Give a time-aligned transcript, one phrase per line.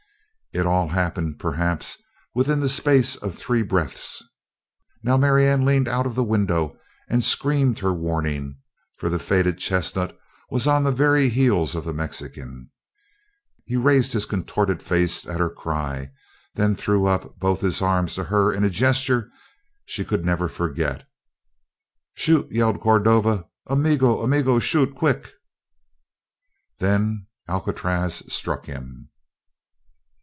[0.53, 1.95] It had all happened, perhaps,
[2.35, 4.21] within the space of three breaths.
[5.01, 6.75] Now Marianne leaned out of the window
[7.07, 8.57] and screamed her warning,
[8.97, 10.13] for the faded chestnut
[10.49, 12.69] was on the very heels of the Mexican.
[13.63, 16.11] He raised his contorted face at her cry,
[16.55, 19.31] then threw up both his arms to her in a gesture
[19.85, 21.07] she could never forget.
[22.15, 23.45] "Shoot!" yelled Cordova.
[23.67, 24.93] "Amigo, amigo, shoot!
[24.97, 25.31] Quick"
[26.79, 29.07] Then Alcatraz struck him!